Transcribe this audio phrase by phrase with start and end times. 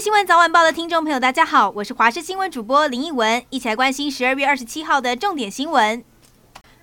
[0.00, 6.04] 新闻早晚报的听众朋友，大家好，我是华视新闻主播林奕文，一起来关心十二月二十七号的重点新闻。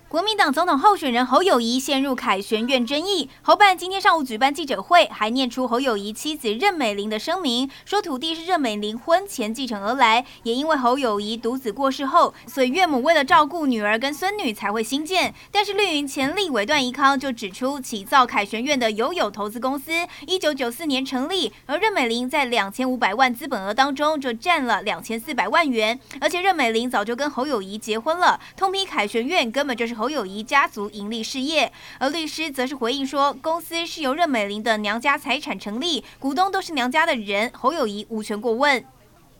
[0.08, 15.34] 国民党总统候选人侯友谊陷入凯旋院争议，侯办今天上午举办记者会，还念出侯友谊妻子任美玲的声明，说土地是任美玲婚前继承而来，也因为侯友谊独子过世后，所以岳母为了照顾女儿跟孙女才会兴建。
[15.50, 19.90] 但是绿营前立委段宜康就指出，起造凯旋院的友友投资公司
[20.28, 30.14] 一九九四年成立，而任美玲在两千五百万资本额当中就占了两千四百万元，而且任美玲早就跟侯友谊结婚了，通批凯旋院根本就是侯。
[30.14, 38.84] 友谊家族盈利事业，而律师则是回应说，公司是由任美玲的娘家财产成立，股东都是娘家的人，侯友谊无权过问。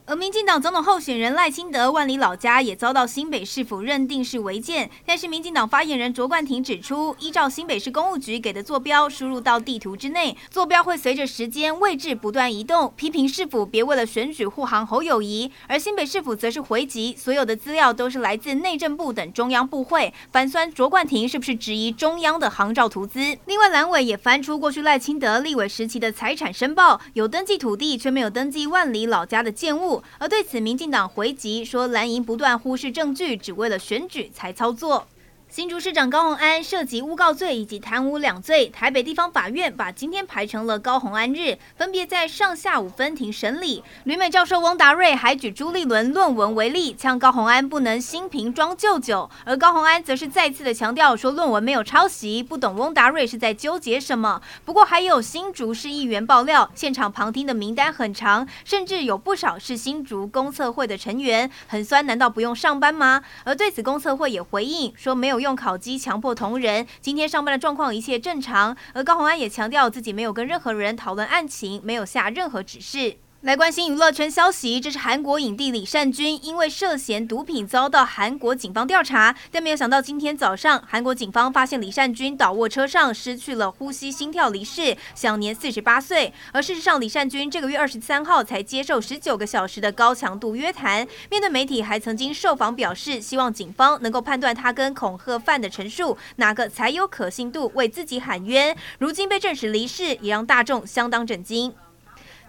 [0.06, 23.38] 而民进党总统候选人赖清德万里老家也遭到新北市府认定是违建，但是民进党发言人卓冠廷指出，依照新北市公务局给的坐标输入到地图之内，坐标会随着时间位置不断移动，批评市府别为了选举护航侯友谊，而新北市府则是回击所有的资料都是来自内政部等中央部会，反酸卓冠廷是不是质疑中央的航照图资？
[23.47, 29.94] 另外蓝委也翻出过去赖清德立委时期的财产申报，有登记土地却没有登记万里老家的建物。
[30.19, 35.06] 而对此，民进党回击说，蓝营不断忽视证据，只为了选举才操作。
[35.55, 43.84] 新竹市长高虹安涉及诬告罪以及贪污两罪，台北地方法院把今天排成了高虹安日，分别在上下午分庭审理。
[44.02, 54.42] 旅美教授翁达瑞还举朱立伦论文为例，呛高虹安不能新瓶装旧酒，而高虹安则是再次的强调说论文没有抄袭，不懂翁达瑞是在纠结什么。
[54.64, 63.22] 不过还有新竹市议员爆料，现场旁听的名单很长，甚至有不少是新竹公测会的成员，很酸，难道不用上班吗？
[63.44, 65.44] 而对此公测会也回应说没有。
[65.45, 68.75] 用烤鸡强迫同仁，今天上班的状况一切正常。
[68.95, 73.19] 而高红安也强调自己没有跟任何人讨论案情，没有下任何指示。
[73.45, 86.33] 来关心娱乐圈消息，这是韩国影帝李善均因为涉嫌毒品遭到韩国警方调查，但没有想到今天早上韩国警方发现李善均倒卧车上失去了呼吸、心跳离世，享年四十八岁。
[86.53, 98.75] 而事实上，李善均这个月二十三号才接受十九个小时的高强度约谈，面对媒体还曾经受访表示，希望警方能够判断他跟恐吓犯的陈述哪个才有可信度，为自己喊冤。
[98.99, 101.75] 如今被证实离世，也让大众相当震惊。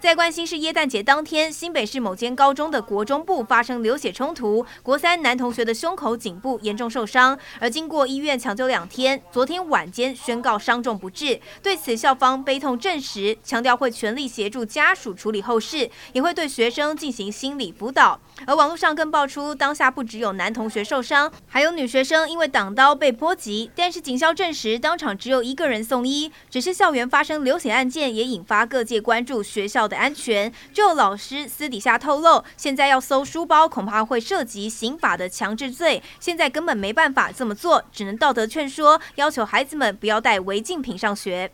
[0.02, 11.40] 在关心是耶诞节当天，新北市某间高中的国中部发生流血冲突，国三男同学的胸口、颈部严重受伤，而经过医院抢救两天，昨天晚间宣告伤重不治。
[11.64, 18.20] 对此，校方悲痛证实，强调会全力协助家属处理后事，也会对学生进行心理辅导。
[18.46, 26.32] 而网络上更爆出，当下不只有男同学受伤，还有女学生因为挡刀被波及，但是警校证实当场只有一个人送医。
[26.52, 36.02] 只是校园发生流血案件，也引发各界关注学校的安全，就有老师私底下透露，现在要搜书包，恐怕会涉及刑法的强制罪。
[36.20, 41.52] 现在根本没办法这么做，只能道德劝说，要求孩子们不要带违禁品上学。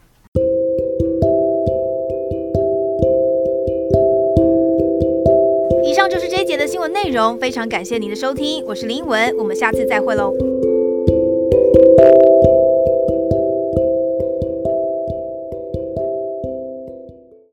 [5.84, 10.32] 以上就是这一节的新闻内容，非常感谢您的收听，我是林文，我们下次再会喽。